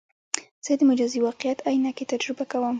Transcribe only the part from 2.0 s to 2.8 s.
تجربه کوم.